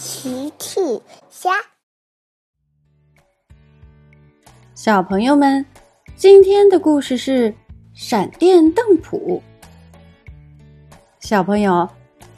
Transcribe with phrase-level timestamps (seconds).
[0.00, 0.80] 奇趣
[1.28, 1.50] 虾，
[4.74, 5.62] 小朋友们，
[6.16, 7.52] 今天的故事是
[7.92, 9.42] 闪电邓普。
[11.18, 11.86] 小朋友，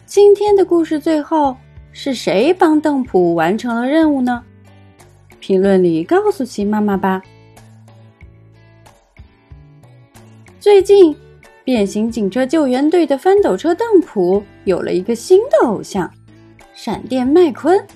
[0.06, 1.56] 今天的故事最后
[1.92, 4.42] 是谁帮邓普完成了任务呢？
[5.38, 7.22] 评论里告诉奇妈妈吧。
[10.58, 11.16] 最近，
[11.62, 16.12] 变形警车救援队的翻斗车邓普有了一个新的偶像。
[16.75, 17.86] 闪电麦昆，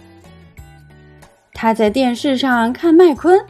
[1.52, 3.44] 他在电视上看麦昆，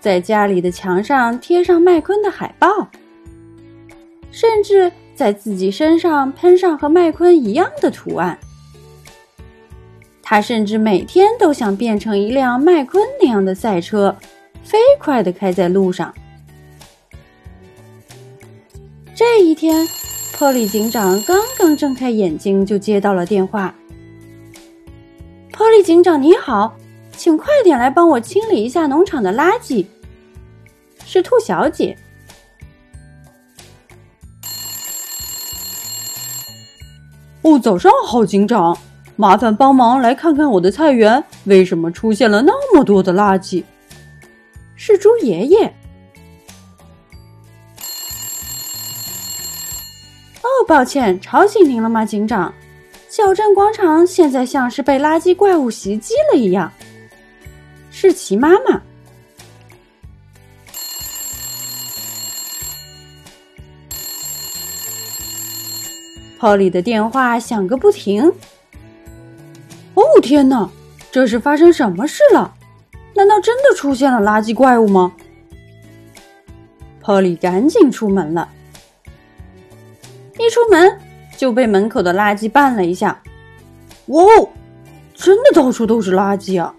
[0.00, 2.88] 在家里的墙上贴上麦昆的海报，
[4.30, 8.38] 甚至在自己身上喷上和麦昆一样的图案。
[10.20, 14.16] 他甚至每天都想变成一辆麦昆那样的赛车，
[14.62, 16.12] 飞快的开在路上。
[19.14, 19.86] 这一天。
[20.38, 23.74] 波利警长刚刚睁开眼睛，就接到了电话。
[25.52, 26.74] 波利警长，你好，
[27.14, 29.84] 请快点来帮我清理一下农场的垃圾。
[31.04, 31.96] 是兔小姐。
[37.42, 38.76] 哦，早上好，警长，
[39.16, 43.62] 麻烦帮忙来看看我的菜园为什么出现了那么多的垃圾。
[44.74, 45.74] 是猪爷爷。
[50.66, 52.52] 抱歉，吵醒您了吗，警长？
[53.08, 56.70] 小镇广场现在像是被垃圾怪物袭击了一样。
[57.90, 58.80] 是齐妈妈。
[66.38, 68.32] 泡里的电话响个不停。
[69.94, 70.70] 哦天哪，
[71.10, 72.54] 这是发生什么事了？
[73.14, 75.12] 难道真的出现了垃圾怪物吗？
[77.00, 78.48] 泡里赶紧出门了。
[80.40, 80.98] 一出门
[81.36, 83.20] 就被门口的垃圾绊了一下，
[84.06, 84.48] 哇哦，
[85.14, 86.74] 真的到处都是垃圾啊！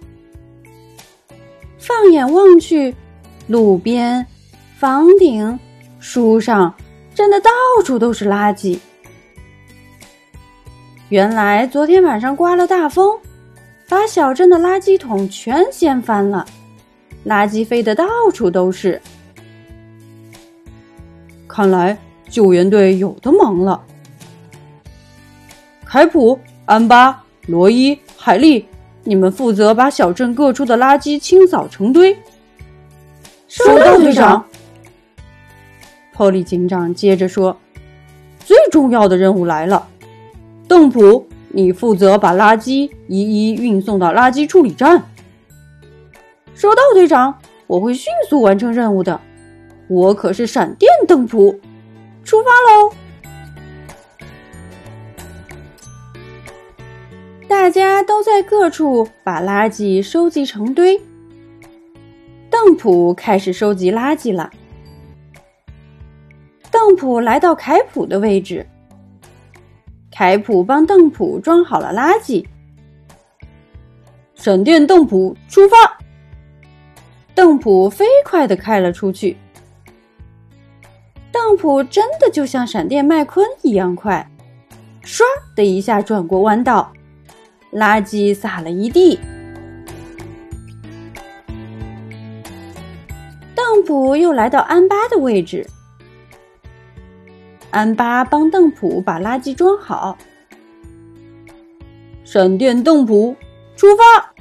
[1.77, 2.95] 放眼望去，
[3.45, 4.25] 路边、
[4.79, 5.59] 房顶、
[5.99, 6.73] 树上，
[7.13, 7.51] 真的到
[7.85, 8.79] 处都是垃圾。
[11.09, 13.15] 原来昨天晚上刮了大风，
[13.87, 16.43] 把小镇的垃圾桶全掀翻了，
[17.27, 18.99] 垃圾飞得到处都是。
[21.47, 21.95] 看来。
[22.31, 23.83] 救援队有的忙了。
[25.85, 28.65] 凯普、安巴、罗伊、海莉，
[29.03, 32.17] 你们负责把小镇各处的垃圾清扫成堆。
[33.49, 34.45] 收到，队长。
[36.13, 37.57] 波利警长接着说
[38.45, 39.87] ：“最重要的任务来了，
[40.67, 45.03] 邓普，你负责把垃圾一一运送到垃圾处理站。”
[46.55, 49.19] 收到，队长，我会迅速完成任务的。
[49.87, 51.59] 我可是闪电邓普。
[52.23, 52.93] 出发喽！
[57.47, 60.99] 大家都在各处把垃圾收集成堆。
[62.49, 64.49] 邓普开始收集垃圾了。
[66.69, 68.65] 邓普来到凯普的位置，
[70.11, 72.45] 凯普帮邓普装好了垃圾。
[74.35, 75.75] 闪电邓普出发！
[77.35, 79.37] 邓普飞快的开了出去。
[81.51, 84.25] 邓普真的就像闪电麦昆一样快，
[85.03, 85.21] 唰
[85.53, 86.93] 的一下转过弯道，
[87.73, 89.19] 垃圾撒了一地。
[93.53, 95.67] 邓普又来到安巴的位置，
[97.69, 100.17] 安巴帮邓普把垃圾装好。
[102.23, 103.35] 闪电邓普
[103.75, 104.33] 出发，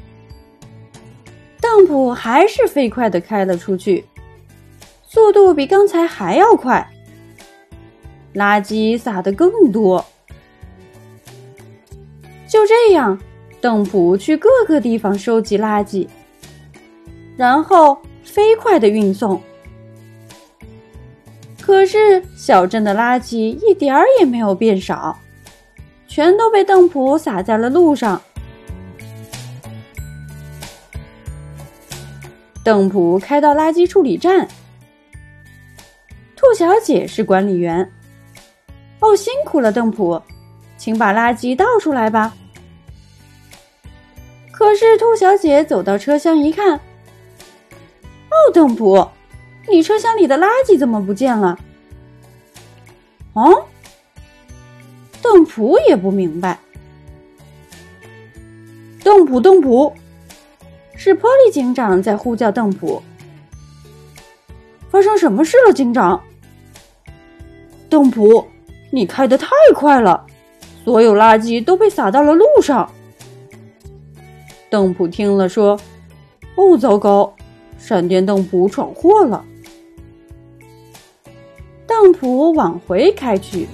[1.60, 4.04] 邓普还是飞快的开了出去。
[5.08, 6.88] 速度比刚才还要快，
[8.34, 10.04] 垃圾撒的更多。
[12.48, 13.18] 就这样，
[13.60, 16.08] 邓普去各个地方收集垃圾，
[17.36, 19.40] 然后飞快的运送。
[21.60, 25.20] 可是小镇的垃圾一点儿也没有变少，
[26.08, 28.20] 全都被邓普撒在了路上。
[32.64, 34.48] 邓普开到垃圾处理站。
[36.34, 37.92] 兔小姐是管理员。
[39.00, 40.20] 哦，辛苦了，邓普，
[40.76, 42.34] 请把垃圾倒出来吧。
[44.52, 49.08] 可是兔小姐走到车厢一看，哦，邓普，
[49.68, 51.58] 你车厢里的垃圾怎么不见了？
[53.32, 53.64] 哦，
[55.22, 56.58] 邓普也不明白。
[59.02, 59.94] 邓普，邓普，
[60.94, 63.02] 是波利警长在呼叫邓普。
[64.90, 66.22] 发生什么事了，警长？
[67.88, 68.46] 邓普，
[68.90, 70.26] 你开的太快了，
[70.84, 72.90] 所有垃圾都被撒到了路上，
[74.68, 75.78] 邓普听了说
[76.56, 77.32] ：“哦，糟糕，
[77.78, 79.44] 闪电邓普闯祸了。”
[81.86, 83.68] 邓普往回开去，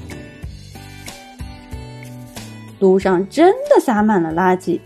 [2.79, 4.81] 路上真的撒满了垃圾。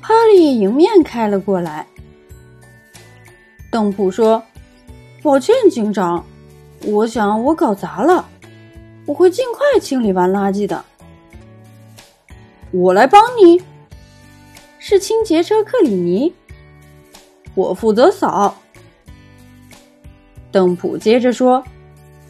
[0.00, 1.86] 哈利迎面开了过来。
[3.70, 4.42] 邓普说
[5.22, 6.24] ：“抱歉，警长，
[6.86, 8.28] 我想我搞砸了，
[9.06, 10.84] 我会尽快清理完垃圾的。
[12.70, 13.62] 我来帮你。”
[14.82, 16.32] 是清洁车克里尼，
[17.54, 18.56] 我负责扫。
[20.50, 21.62] 邓普接着说：“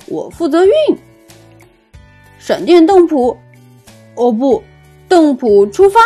[0.09, 0.73] 我负责运。”
[2.41, 3.39] 闪电邓普，
[4.17, 4.65] 哦不，
[5.09, 6.01] 邓普出发。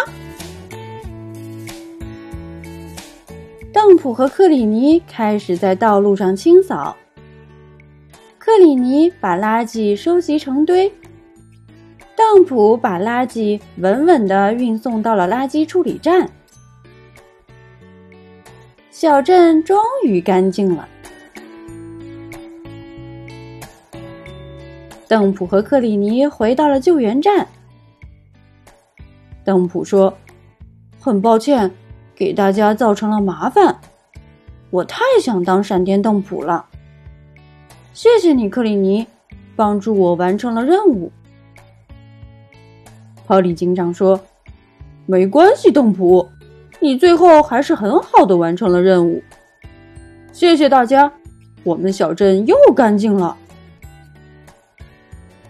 [3.72, 6.94] 邓普和克里尼开始在道路上清扫。
[8.44, 10.92] 克里尼把垃圾收集成堆，
[12.14, 16.28] 邓普把垃圾稳稳的运送到了垃圾处理站。
[18.90, 20.86] 小镇终于干净了。
[25.08, 27.48] 邓普和克里尼回到了救援站。
[29.42, 30.18] 邓普说
[31.00, 31.70] ：“很抱歉。”
[32.14, 33.80] 给大家造成了麻烦，
[34.68, 36.66] 我太想当闪电邓普了。
[37.94, 39.06] 谢谢你，克里尼，
[39.54, 41.12] 帮助我完成了任务。
[43.24, 44.20] 鲍里警长说
[45.06, 46.28] ：“没关系，邓普，
[46.80, 49.22] 你最后还是很好的完成了任务。
[50.32, 51.10] 谢谢大家，
[51.62, 53.36] 我们小镇又干净了。”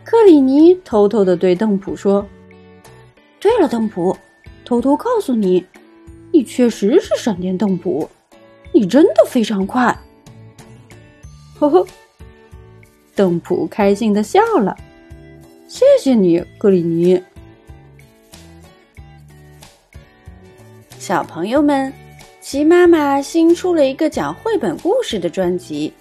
[0.05, 2.27] 克里尼偷偷的对邓普说
[3.41, 4.15] ：“对了，邓普，
[4.67, 5.65] 偷偷告诉你。”
[6.31, 8.11] 你确实是闪电邓普，
[8.73, 9.97] 你真的非常快。
[11.59, 11.87] 呵呵，
[13.15, 14.77] 邓普开心的笑了。
[15.69, 17.21] 谢谢你，格里尼。
[20.99, 21.93] 小朋友们，
[22.41, 25.93] 齐妈妈新出了一个讲绘本故事的专辑，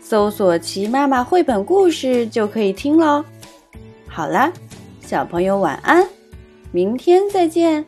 [0.00, 3.24] 搜索“齐妈妈绘本故事”就可以听喽。
[4.06, 4.52] 好了，
[5.00, 6.06] 小朋友晚安，
[6.70, 7.84] 明天再见。